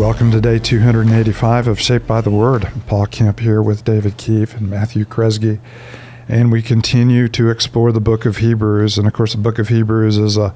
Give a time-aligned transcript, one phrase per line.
[0.00, 2.72] Welcome to day 285 of Shaped by the Word.
[2.86, 5.60] Paul Kemp here with David Keefe and Matthew Kresge.
[6.26, 8.96] And we continue to explore the book of Hebrews.
[8.96, 10.54] And of course, the book of Hebrews is a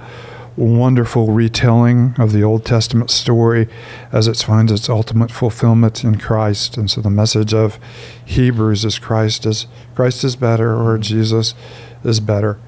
[0.56, 3.68] wonderful retelling of the Old Testament story
[4.10, 6.78] as it finds its ultimate fulfillment in Christ.
[6.78, 7.78] And so the message of
[8.24, 11.52] Hebrews is Christ is Christ is better or Jesus
[12.02, 12.58] is better.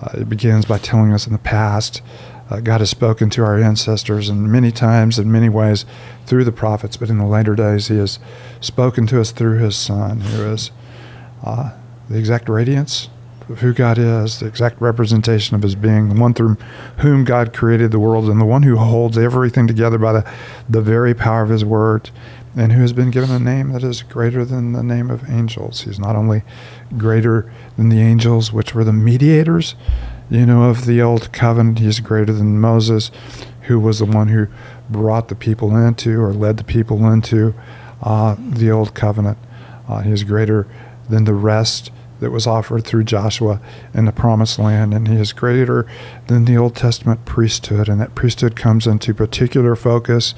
[0.00, 2.02] Uh, it begins by telling us in the past
[2.50, 5.86] uh, God has spoken to our ancestors in many times in many ways
[6.26, 8.18] through the prophets, but in the later days He has
[8.60, 10.70] spoken to us through His Son, who is
[11.44, 11.72] uh,
[12.08, 13.08] the exact radiance
[13.48, 16.56] of who God is, the exact representation of His being, the one through
[16.98, 20.32] whom God created the world, and the one who holds everything together by the,
[20.68, 22.10] the very power of His Word,
[22.56, 25.82] and who has been given a name that is greater than the name of angels.
[25.82, 26.42] He's not only
[26.98, 29.76] greater than the angels, which were the mediators
[30.30, 33.10] you know, of the old covenant, he's greater than Moses,
[33.62, 34.46] who was the one who
[34.88, 37.54] brought the people into or led the people into
[38.02, 39.38] uh, the old covenant.
[39.88, 40.66] Uh, he is greater
[41.08, 43.60] than the rest that was offered through Joshua
[43.92, 45.86] in the promised land, and he is greater
[46.28, 50.34] than the Old Testament priesthood, and that priesthood comes into particular focus,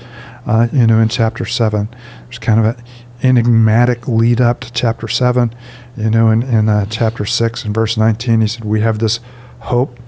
[0.46, 1.88] uh, you know, in chapter seven.
[2.24, 2.84] There's kind of an
[3.22, 5.54] enigmatic lead up to chapter seven,
[5.96, 9.20] you know, in, in uh, chapter six and verse 19, he said, "We have this
[9.62, 9.98] hope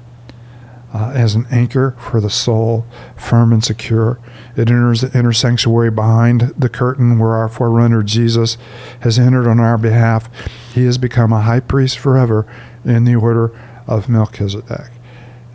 [0.94, 4.20] uh, as an anchor for the soul, firm and secure.
[4.56, 8.56] It enters the inner sanctuary behind the curtain where our forerunner Jesus
[9.00, 10.30] has entered on our behalf.
[10.72, 12.46] He has become a high priest forever
[12.84, 14.92] in the order of Melchizedek.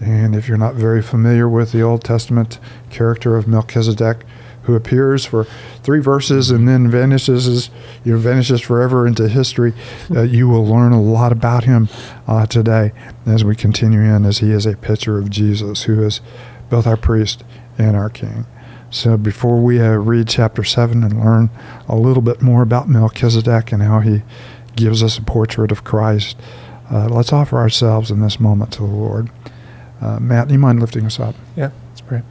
[0.02, 4.26] And if you're not very familiar with the Old Testament character of Melchizedek,
[4.70, 5.46] who appears for
[5.82, 7.70] three verses and then vanishes,
[8.04, 9.74] you know, vanishes forever into history.
[10.12, 11.90] Uh, you will learn a lot about him
[12.28, 12.92] uh, today
[13.26, 16.22] as we continue in, as he is a picture of Jesus, who is
[16.70, 17.44] both our priest
[17.80, 18.46] and our king.
[18.92, 21.50] So before we uh, read chapter 7 and learn
[21.88, 24.22] a little bit more about Melchizedek and how he
[24.76, 26.38] gives us a portrait of Christ,
[26.92, 29.32] uh, let's offer ourselves in this moment to the Lord.
[30.00, 31.34] Uh, Matt, do you mind lifting us up?
[31.56, 32.22] Yeah, let's pray.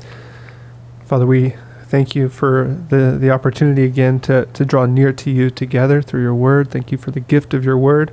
[1.04, 1.54] Father, we
[1.88, 6.20] Thank you for the, the opportunity again to, to draw near to you together through
[6.20, 6.70] your word.
[6.70, 8.12] Thank you for the gift of your word.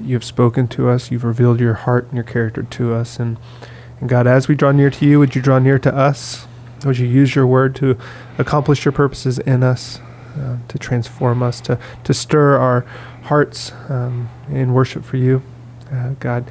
[0.00, 1.10] You have spoken to us.
[1.10, 3.18] You've revealed your heart and your character to us.
[3.18, 3.36] And,
[4.00, 6.46] and God, as we draw near to you, would you draw near to us?
[6.84, 7.98] Would you use your word to
[8.38, 9.98] accomplish your purposes in us,
[10.38, 12.82] uh, to transform us, to, to stir our
[13.24, 15.42] hearts um, in worship for you?
[15.90, 16.48] Uh, God,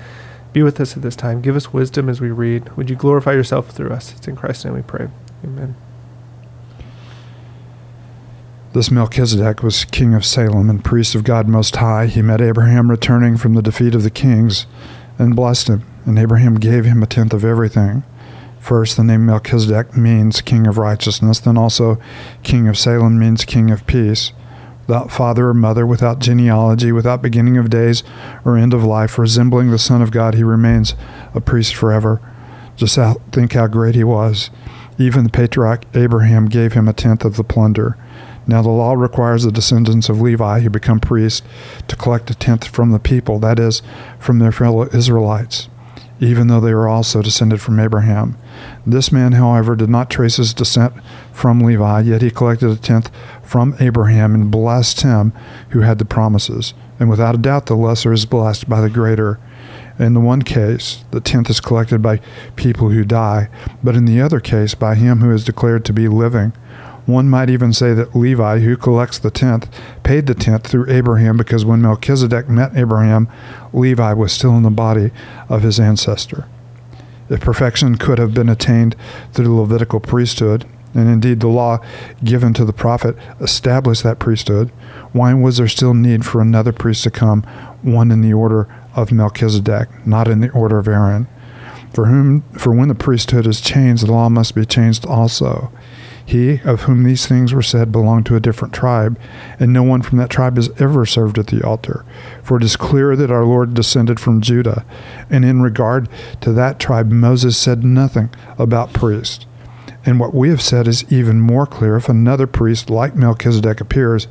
[0.52, 1.42] be with us at this time.
[1.42, 2.76] Give us wisdom as we read.
[2.76, 4.14] Would you glorify yourself through us?
[4.14, 5.08] It's in Christ's name we pray.
[5.42, 5.76] Amen.
[8.76, 12.08] This Melchizedek was king of Salem and priest of God Most High.
[12.08, 14.68] He met Abraham returning from the defeat of the kings
[15.18, 18.04] and blessed him, and Abraham gave him a tenth of everything.
[18.60, 21.98] First, the name Melchizedek means king of righteousness, then also
[22.44, 24.34] king of Salem means king of peace.
[24.88, 28.04] Without father or mother, without genealogy, without beginning of days
[28.44, 30.96] or end of life, resembling the Son of God, he remains
[31.34, 32.20] a priest forever.
[32.76, 33.00] Just
[33.32, 34.50] think how great he was.
[34.98, 37.98] Even the patriarch Abraham gave him a tenth of the plunder.
[38.48, 41.42] Now the law requires the descendants of Levi who become priests
[41.88, 43.82] to collect a tenth from the people, that is,
[44.20, 45.68] from their fellow Israelites,
[46.20, 48.38] even though they are also descended from Abraham.
[48.86, 50.94] This man, however, did not trace his descent
[51.34, 53.10] from Levi, yet he collected a tenth
[53.44, 55.34] from Abraham and blessed him
[55.70, 56.74] who had the promises.
[57.00, 59.40] And without a doubt, the lesser is blessed by the greater.
[59.98, 62.20] In the one case, the tenth is collected by
[62.56, 63.50] people who die,
[63.84, 66.54] but in the other case, by him who is declared to be living.
[67.06, 69.70] One might even say that Levi, who collects the tenth,
[70.04, 73.28] paid the tenth through Abraham because when Melchizedek met Abraham,
[73.74, 75.12] Levi was still in the body
[75.48, 76.48] of his ancestor.
[77.30, 78.96] If perfection could have been attained
[79.34, 81.80] through the Levitical priesthood, and indeed the law
[82.24, 84.70] given to the prophet established that priesthood,
[85.12, 87.44] why was there still need for another priest to come,
[87.82, 91.28] one in the order of Melchizedek, not in the order of Aaron?
[91.94, 95.72] For whom for when the priesthood is changed, the law must be changed also.
[96.26, 99.20] He of whom these things were said belonged to a different tribe,
[99.60, 102.04] and no one from that tribe has ever served at the altar.
[102.42, 104.86] For it is clear that our Lord descended from Judah,
[105.30, 106.10] and in regard
[106.42, 109.46] to that tribe, Moses said nothing about priests.
[110.08, 114.26] And what we have said is even more clear if another priest like Melchizedek appears,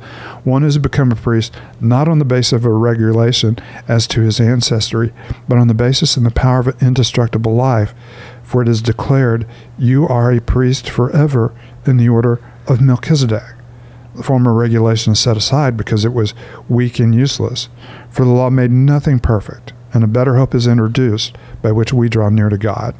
[0.45, 4.39] one has become a priest not on the basis of a regulation as to his
[4.39, 5.13] ancestry,
[5.49, 7.93] but on the basis and the power of an indestructible life.
[8.41, 9.45] For it is declared,
[9.77, 11.53] You are a priest forever
[11.87, 13.55] in the order of Melchizedek.
[14.15, 16.33] The former regulation is set aside because it was
[16.69, 17.67] weak and useless,
[18.09, 22.07] for the law made nothing perfect, and a better hope is introduced by which we
[22.07, 22.95] draw near to God.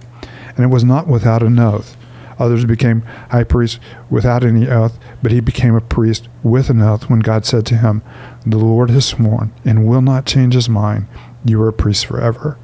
[0.56, 1.96] And it was not without an oath.
[2.38, 3.02] Others became
[3.32, 3.80] high priests
[4.10, 7.78] without any oath, but he became a priest with an oath when God said to
[7.78, 8.02] him,
[8.46, 11.08] The Lord has sworn and will not change his mind.
[11.46, 12.58] You are a priest forever.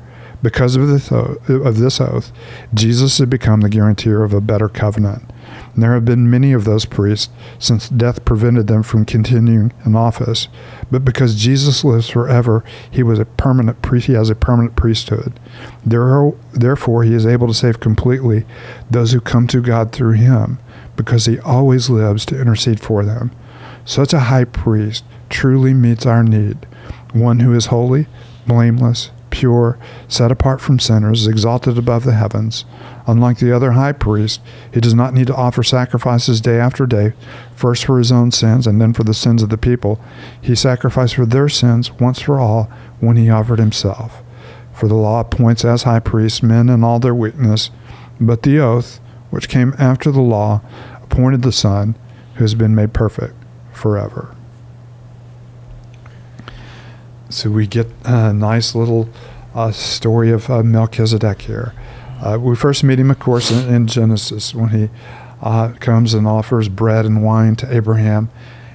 [0.43, 2.31] Because of this, oath, of this oath,
[2.73, 5.29] Jesus had become the guarantor of a better covenant.
[5.73, 7.29] And there have been many of those priests
[7.59, 10.47] since death prevented them from continuing in office.
[10.89, 14.07] But because Jesus lives forever, he was a permanent priest.
[14.07, 15.39] He has a permanent priesthood.
[15.85, 18.45] Therefore, he is able to save completely
[18.89, 20.59] those who come to God through him,
[20.95, 23.31] because he always lives to intercede for them.
[23.85, 26.65] Such a high priest truly meets our need,
[27.13, 28.07] one who is holy,
[28.45, 32.65] blameless, pure, set apart from sinners, exalted above the heavens.
[33.07, 34.41] Unlike the other high priest,
[34.71, 37.13] he does not need to offer sacrifices day after day,
[37.55, 39.99] first for his own sins and then for the sins of the people.
[40.39, 42.65] He sacrificed for their sins once for all
[42.99, 44.21] when he offered himself.
[44.73, 47.71] For the law appoints as high priests men in all their weakness,
[48.19, 48.99] but the oath,
[49.29, 50.61] which came after the law,
[51.01, 51.95] appointed the Son,
[52.35, 53.33] who has been made perfect
[53.73, 54.35] forever.
[57.31, 59.07] So we get a nice little
[59.55, 61.73] uh, story of uh, Melchizedek here.
[62.21, 64.89] Uh, we first meet him, of course, in, in Genesis when he
[65.41, 68.29] uh, comes and offers bread and wine to Abraham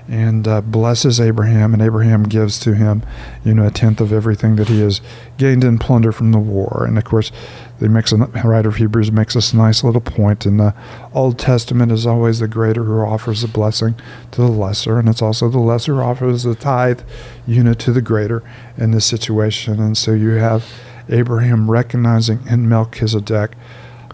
[0.08, 3.02] and uh, blesses Abraham, and Abraham gives to him,
[3.44, 5.00] you know, a tenth of everything that he has
[5.36, 6.84] gained in plunder from the war.
[6.86, 7.32] And of course,
[7.78, 10.46] the writer of Hebrews makes this nice little point.
[10.46, 10.74] In the
[11.12, 13.96] Old Testament is always the greater who offers the blessing
[14.30, 17.00] to the lesser, and it's also the lesser who offers the tithe,
[17.46, 18.42] you know, to the greater
[18.78, 19.80] in this situation.
[19.80, 20.64] And so you have
[21.08, 23.52] Abraham recognizing in Melchizedek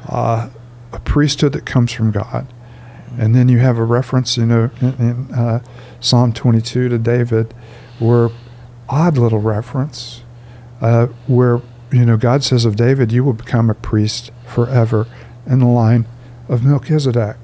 [0.08, 0.48] uh,
[0.92, 2.46] a priesthood that comes from God
[3.18, 5.62] and then you have a reference, you know, in, in uh,
[6.00, 7.54] Psalm 22 to David,
[7.98, 8.30] where
[8.88, 10.22] odd little reference,
[10.80, 11.60] uh, where
[11.90, 15.06] you know God says of David, "You will become a priest forever,"
[15.46, 16.06] in the line
[16.48, 17.36] of Melchizedek.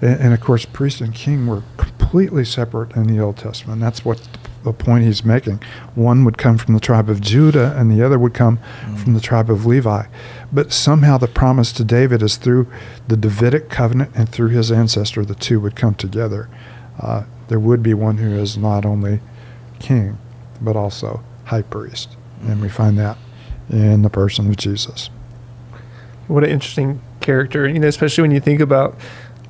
[0.00, 3.80] And, and of course, priest and king were completely separate in the Old Testament.
[3.80, 4.26] That's what
[4.62, 5.62] the point he's making.
[5.94, 8.98] One would come from the tribe of Judah, and the other would come mm.
[8.98, 10.06] from the tribe of Levi.
[10.52, 12.66] But somehow the promise to David is through
[13.08, 16.48] the Davidic covenant and through his ancestor, the two would come together.
[16.98, 19.20] Uh, there would be one who is not only
[19.78, 20.18] king,
[20.60, 22.16] but also high priest.
[22.42, 22.52] Mm.
[22.52, 23.16] And we find that
[23.70, 25.10] in the person of Jesus.
[26.26, 28.96] What an interesting character, you know, especially when you think about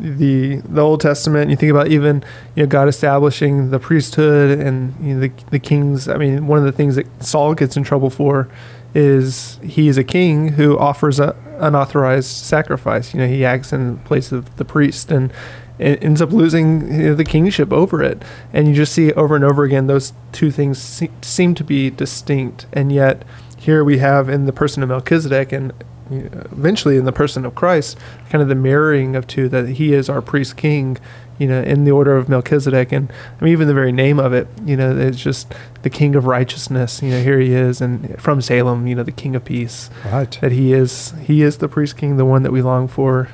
[0.01, 1.51] the the Old Testament.
[1.51, 2.25] You think about even
[2.55, 6.09] you know God establishing the priesthood and you know, the the kings.
[6.09, 8.49] I mean, one of the things that Saul gets in trouble for
[8.95, 13.15] is he is a king who offers a unauthorized sacrifice.
[13.15, 15.33] You know, he acts in place of the priest and
[15.79, 18.23] ends up losing you know, the kingship over it.
[18.53, 21.91] And you just see over and over again those two things se- seem to be
[21.91, 23.25] distinct, and yet
[23.57, 25.73] here we have in the person of Melchizedek and
[26.11, 27.99] eventually in the person of Christ,
[28.29, 30.99] kind of the mirroring of two that he is our priest king,
[31.39, 33.11] you know, in the order of Melchizedek, and
[33.41, 35.53] I mean even the very name of it, you know, it's just
[35.83, 37.03] the King of Righteousness.
[37.03, 39.89] You know, here he is, and from Salem, you know, the King of Peace.
[40.05, 40.39] Right.
[40.41, 43.29] That he is, he is the priest king, the one that we long for,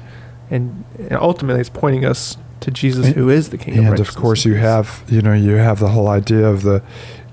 [0.50, 3.78] and, ultimately it's pointing us to Jesus, and, who is the King.
[3.78, 6.82] And of, of course, you have, you know, you have the whole idea of the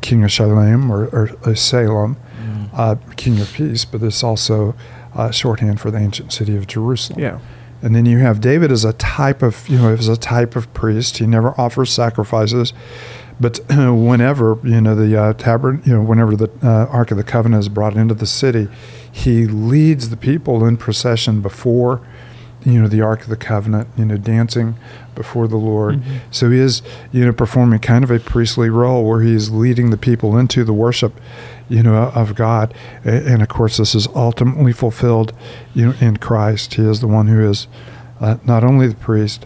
[0.01, 2.69] King of Shalem or, or, or Salem, mm.
[2.73, 4.75] uh, King of Peace, but it's also
[5.15, 7.19] uh, shorthand for the ancient city of Jerusalem.
[7.19, 7.39] Yeah.
[7.81, 10.73] And then you have David as a type of, you know, as a type of
[10.73, 11.17] priest.
[11.17, 12.73] He never offers sacrifices,
[13.41, 17.25] but whenever, you know, the uh, tabern, you know, whenever the uh, Ark of the
[17.25, 18.69] Covenant is brought into the city,
[19.11, 22.01] he leads the people in procession before,
[22.65, 24.75] you know, the Ark of the Covenant, you know, dancing
[25.15, 25.95] before the Lord.
[25.95, 26.17] Mm-hmm.
[26.31, 29.97] So he is, you know, performing kind of a priestly role where he's leading the
[29.97, 31.19] people into the worship
[31.69, 32.73] you know, of God.
[33.03, 35.33] And of course, this is ultimately fulfilled,
[35.73, 36.75] you know, in Christ.
[36.75, 37.67] He is the one who is
[38.19, 39.45] uh, not only the priest,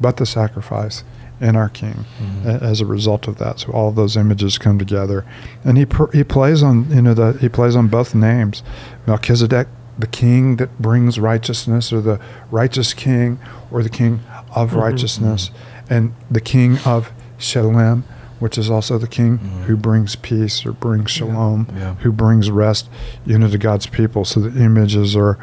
[0.00, 1.04] but the sacrifice
[1.40, 2.48] and our King mm-hmm.
[2.48, 3.60] as a result of that.
[3.60, 5.24] So all of those images come together,
[5.64, 8.62] and he pr- he plays on you know the he plays on both names,
[9.06, 9.66] Melchizedek,
[9.98, 12.20] the King that brings righteousness, or the
[12.50, 13.38] righteous King,
[13.70, 14.20] or the King
[14.54, 14.78] of mm-hmm.
[14.78, 15.50] righteousness,
[15.88, 18.04] and the King of shalom
[18.44, 19.62] which is also the king mm-hmm.
[19.62, 21.78] who brings peace or brings shalom, yeah.
[21.78, 21.94] Yeah.
[21.94, 22.90] who brings rest,
[23.24, 24.26] you know, to God's people.
[24.26, 25.38] So the images are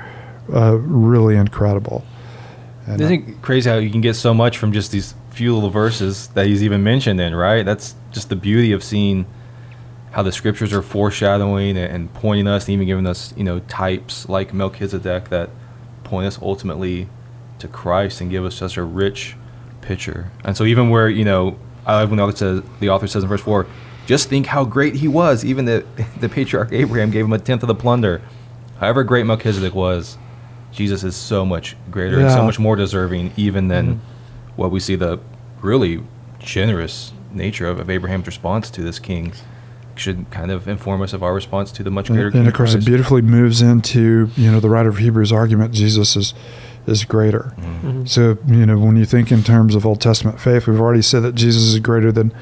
[0.54, 2.06] uh, really incredible.
[2.86, 5.70] And, Isn't it crazy how you can get so much from just these few little
[5.70, 7.66] verses that he's even mentioned in, right?
[7.66, 9.26] That's just the beauty of seeing
[10.12, 14.28] how the scriptures are foreshadowing and pointing us, and even giving us, you know, types
[14.28, 15.50] like Melchizedek that
[16.04, 17.08] point us ultimately
[17.60, 19.36] to Christ and give us such a rich
[19.82, 20.30] picture.
[20.44, 23.24] And so even where, you know, I love when the author says, the author says
[23.24, 23.66] in verse 4,
[24.06, 25.46] just think how great he was.
[25.46, 25.86] Even the,
[26.20, 28.22] the patriarch Abraham gave him a tenth of the plunder.
[28.80, 30.18] However great Melchizedek was,
[30.72, 34.00] Jesus is so much greater and so much more deserving, even than Mhm.
[34.56, 35.20] what we see the
[35.62, 36.02] really
[36.40, 39.34] generous nature of, of Abraham's response to this king
[40.02, 42.54] should kind of inform us of our response to the much greater And, and of
[42.54, 46.34] course, it beautifully moves into you know the writer of Hebrews' argument: Jesus is
[46.88, 47.54] is greater.
[47.60, 47.82] Mhm.
[47.84, 48.10] Mhm.
[48.10, 51.22] So you know when you think in terms of Old Testament faith, we've already said
[51.24, 52.34] that Jesus is greater than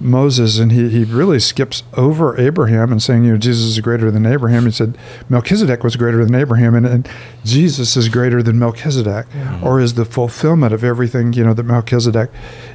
[0.00, 4.10] Moses, and he, he really skips over Abraham and saying you know Jesus is greater
[4.10, 4.64] than Abraham.
[4.64, 4.96] He said
[5.28, 7.08] Melchizedek was greater than Abraham, and, and
[7.44, 9.60] Jesus is greater than Melchizedek, Yeah.
[9.62, 12.30] or is the fulfillment of everything you know that Melchizedek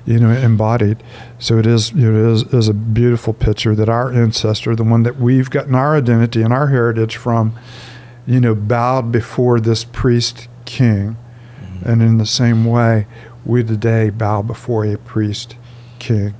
[0.06, 1.02] you know embodied.
[1.40, 4.84] So it is you know, it is, is a beautiful picture that our ancestor, the
[4.84, 7.58] one that we've gotten our identity and our heritage from,
[8.28, 11.18] you know, bowed before this priest king.
[11.62, 11.86] Mhm.
[11.86, 13.08] And in the same way,
[13.46, 15.56] we today bow before a priest
[16.00, 16.34] king.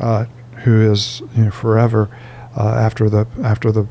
[0.00, 0.24] Uh,
[0.64, 2.08] who is you know, forever
[2.56, 3.86] uh, after the after the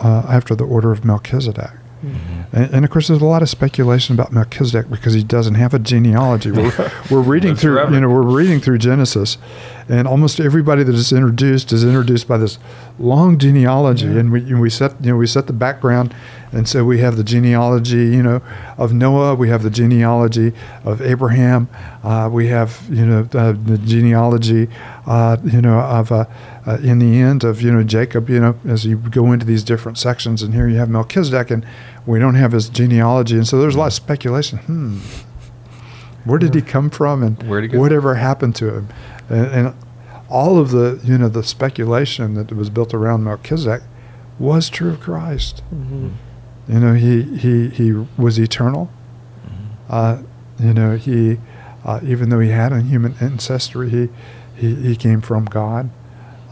[0.00, 1.70] uh, after the order of Melchizedek.
[2.04, 2.46] Mhm.
[2.52, 5.72] And, and of course, there's a lot of speculation about Melchizedek because he doesn't have
[5.72, 6.50] a genealogy.
[6.50, 7.94] We're, we're reading through, forever.
[7.94, 9.38] you know, we're reading through Genesis,
[9.92, 12.58] and almost everybody that is introduced is introduced by this
[12.98, 14.20] long genealogy, Yeah.
[14.20, 16.08] and we and we set you know we set the background,
[16.56, 18.40] and so we have the genealogy, you know,
[18.78, 20.52] of Noah, we have the genealogy
[20.90, 21.68] of Abraham,
[22.02, 24.68] uh, we have you know the, the genealogy,
[25.06, 26.24] uh, you know, of uh,
[26.66, 29.62] uh, in the end of you know Jacob, you know, as you go into these
[29.64, 31.66] different sections, and here you have Melchizedek, and
[32.06, 34.58] we don't have his genealogy, and so there's a lot of speculation.
[34.58, 34.98] Hmm,
[36.24, 37.78] where did he come from, and Where'd he go?
[37.80, 38.88] whatever happened to him,
[39.28, 39.74] and, and
[40.28, 43.82] all of the you know the speculation that was built around Melchizedek
[44.38, 45.62] was true of Christ.
[45.74, 46.12] Mhm.
[46.68, 48.88] You know, he he he was eternal.
[49.46, 49.50] Mhm.
[49.90, 50.16] Uh,
[50.58, 51.38] you know, he
[51.84, 54.08] uh, even though he had a human ancestry, he
[54.54, 55.90] he, he came from God,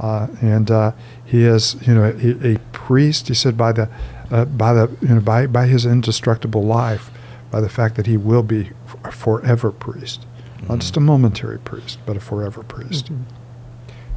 [0.01, 0.93] uh, and uh,
[1.25, 3.29] he is you know a, a priest.
[3.29, 3.89] He said by the
[4.31, 7.11] uh, by the you know by by his indestructible life,
[7.51, 8.71] by the fact that he will be
[9.05, 10.27] a forever priest,
[10.69, 10.81] not Mhm.
[10.81, 13.13] just a momentary priest, but a forever priest.
[13.13, 13.19] Mhm.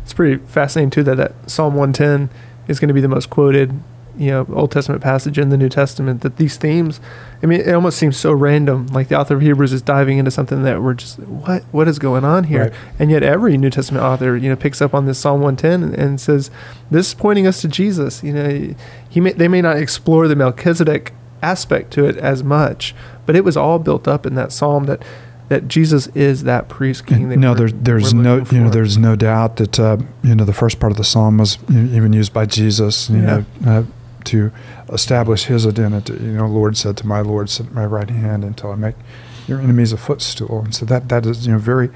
[0.04, 2.30] It's pretty fascinating too that, that Psalm 110
[2.68, 3.74] is going to be the most quoted,
[4.18, 6.22] you know, Old Testament passage in the New Testament.
[6.22, 7.00] That these themes,
[7.42, 8.88] I mean, it almost seems so random.
[8.88, 12.00] Like the author of Hebrews is diving into something that we're just what what is
[12.00, 12.74] going on here, Right.
[13.00, 15.94] and yet every New Testament author, you know, picks up on this Psalm 110 and,
[15.96, 16.52] and says
[16.92, 18.22] this is pointing us to Jesus.
[18.24, 18.76] You know,
[19.10, 21.14] he may, they may not explore the Melchizedek
[21.44, 22.96] aspect to it as much,
[23.26, 25.04] but it was all built up in that psalm that.
[25.50, 27.30] That Jesus is that priest king.
[27.30, 30.46] that no, there's there's no looking you know there's no doubt that uh, you know
[30.46, 33.44] the first part of the psalm was even used by Jesus you Yeah.
[33.62, 33.84] know uh,
[34.24, 34.52] to
[34.92, 36.14] establish his identity.
[36.14, 38.96] You know, Lord said to my Lord, "Sit at my right hand until I make
[39.46, 41.90] your enemies a footstool." And so that that is you know very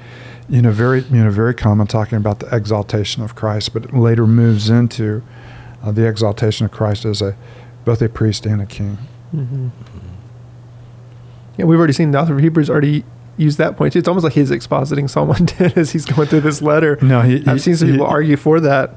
[0.49, 3.93] you know very you know very common talking about the exaltation of Christ, but it
[3.93, 5.23] later moves into
[5.81, 7.35] uh, the exaltation of Christ as a
[7.85, 8.97] both a priest and a king.
[9.31, 9.67] Hmm
[11.57, 13.03] Yeah, we've already seen the author of Hebrews already
[13.37, 13.99] use that point too.
[13.99, 16.97] It's almost like he's expositing Psalm 110 as he's going through this letter.
[17.01, 18.95] No, he, I've he- seen some he- people argue for that.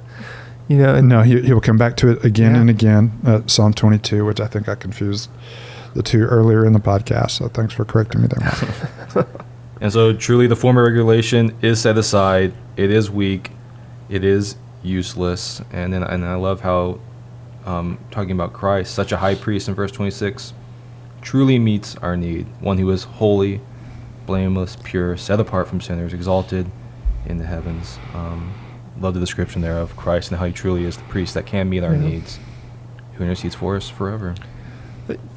[0.69, 2.61] You know, and No, he, he will come back to it again Yeah.
[2.61, 3.13] and again.
[3.27, 5.29] Uh, Psalm 22, which I think I confused
[5.95, 7.33] the two earlier in the podcast.
[7.33, 9.27] So thanks for correcting me there.
[9.83, 12.53] And so, truly, the former regulation is set aside.
[12.77, 13.51] It is weak.
[14.11, 15.63] It is useless.
[15.73, 17.01] And then, and I love how,
[17.67, 20.53] um, talking about Christ, such a high priest in verse 26,
[21.21, 22.47] truly meets our need.
[22.61, 23.61] One who is holy,
[24.27, 26.71] blameless, pure, set apart from sinners, exalted
[27.27, 27.99] in the heavens.
[28.15, 28.55] Um,
[28.99, 31.69] love the description there of Christ and how he truly is the priest that can
[31.69, 32.39] meet our needs,
[33.15, 34.35] who intercedes for us forever.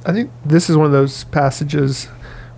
[0.06, 2.08] I think this is one of those passages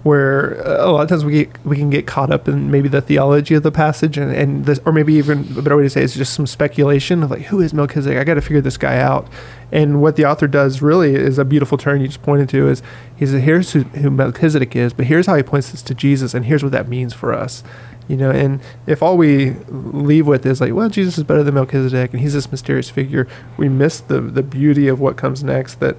[0.06, 2.88] where uh, a lot of times we get, we can get caught up in maybe
[2.88, 5.90] the theology of the passage and, and this, or maybe even a better way to
[5.90, 8.16] say it is just some speculation of like who is Melchizedek?
[8.16, 9.28] I got to figure this guy out.
[9.72, 12.84] And what the author does really is a beautiful turn you just pointed to is
[13.16, 16.36] he says here's who, who Melchizedek is, but here's how he points this to Jesus,
[16.36, 17.64] and here's what that means for us.
[18.08, 21.56] You know, and if all we leave with is like, well, Jesus is better than
[21.56, 25.80] Melchizedek, and he's this mysterious figure, we miss the the beauty of what comes next.
[25.80, 25.98] That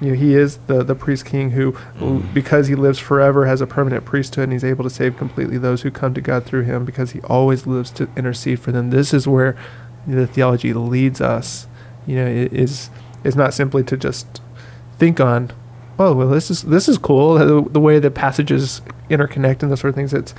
[0.00, 2.32] you know, he is the the priest king who, Mm.
[2.32, 5.82] because he lives forever, has a permanent priesthood, and he's able to save completely those
[5.82, 8.90] who come to God through him, because he always lives to intercede for them.
[8.90, 9.56] This is where
[10.06, 11.66] the theology leads us.
[12.06, 12.90] You know, it is
[13.24, 14.40] is not simply to just
[14.98, 15.50] think on,
[15.98, 17.34] oh well, this is this is cool.
[17.34, 20.14] The, the way the passages interconnect and those sort of things.
[20.14, 20.34] It's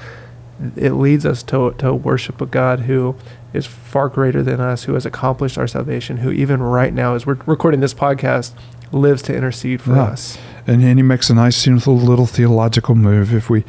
[0.77, 3.15] it leads us to to worship a God who
[3.53, 7.25] is far greater than us, who has accomplished our salvation, who even right now, as
[7.25, 8.53] we're recording this podcast,
[8.91, 10.03] lives to intercede for Yeah.
[10.03, 10.37] us.
[10.67, 13.33] And, and he makes a nice you know, little, little theological move.
[13.33, 13.63] If we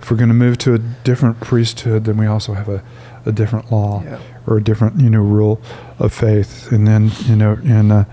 [0.00, 2.82] if we're going to move to a different priesthood, then we also have a,
[3.24, 4.18] a different law Yeah.
[4.48, 5.60] or a different you know rule
[6.00, 6.72] of faith.
[6.72, 8.04] And then you know in uh,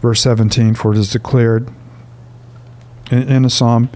[0.00, 1.68] verse 17, for it is declared
[3.10, 3.88] in, in a psalm,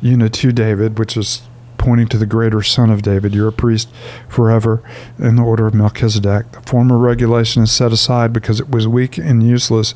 [0.00, 1.42] you know, to David, which is
[1.78, 3.34] pointing to the greater son of David.
[3.34, 3.88] You're a priest
[4.28, 4.82] forever
[5.18, 6.52] in the order of Melchizedek.
[6.52, 9.94] The former regulation is set aside because it was weak and useless,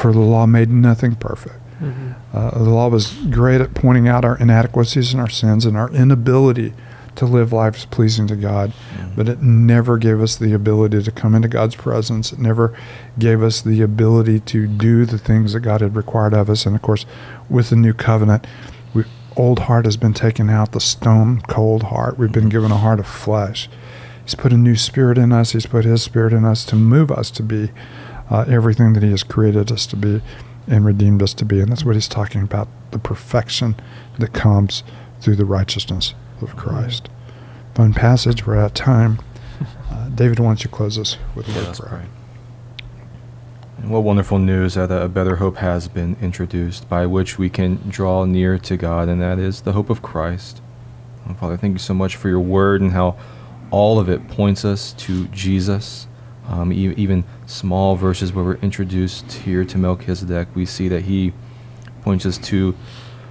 [0.00, 1.56] for the law made nothing perfect.
[1.78, 2.12] Mm-hmm.
[2.32, 5.90] Uh, the law was great at pointing out our inadequacies and our sins and our
[5.90, 6.72] inability
[7.16, 9.14] to live lives pleasing to God, mm-hmm.
[9.14, 12.32] but it never gave us the ability to come into God's presence.
[12.32, 12.74] It never
[13.18, 16.64] gave us the ability to do the things that God had required of us.
[16.64, 17.04] And of course,
[17.50, 18.46] with the new covenant,
[18.94, 19.04] we,
[19.36, 22.16] old heart has been taken out, the stone cold heart.
[22.16, 23.68] We've been given a heart of flesh.
[24.24, 25.52] He's put a new spirit in us.
[25.52, 27.70] He's put His spirit in us to move us to be
[28.30, 30.22] uh, everything that He has created us to be
[30.66, 31.60] and redeemed us to be.
[31.60, 33.76] And that's what He's talking about the perfection
[34.18, 34.82] that comes
[35.20, 37.08] through the righteousness of Christ.
[37.74, 38.46] Fun passage.
[38.46, 39.18] We're out of time.
[39.90, 42.06] Uh, David, why don't you close us with a word of prayer?
[43.82, 48.24] What wonderful news that a better hope has been introduced by which we can draw
[48.26, 50.60] near to God, and that is the hope of Christ.
[51.28, 53.16] Oh, Father, thank you so much for your word and how
[53.70, 56.06] all of it points us to Jesus.
[56.46, 61.32] Um, e- even small verses where we're introduced here to Melchizedek, we see that he
[62.02, 62.76] points us to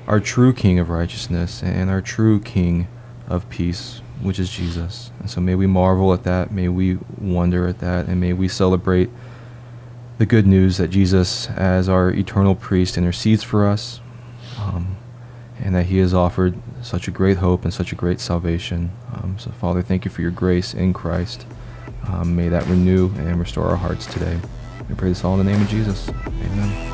[0.08, 2.88] our true King of righteousness and our true King
[3.28, 5.12] of peace, which is Jesus.
[5.20, 8.48] And so may we marvel at that, may we wonder at that, and may we
[8.48, 9.10] celebrate
[10.18, 14.02] the good news that Jesus, as our eternal priest, intercedes for us,
[14.60, 14.98] um,
[15.64, 18.92] and that he has offered such a great hope and such a great salvation.
[19.14, 21.46] Um, so, Father, thank you for your grace in Christ.
[22.08, 24.40] Um, may that renew and restore our hearts today.
[24.88, 26.10] We pray this all in the name of Jesus.
[26.10, 26.89] Amen.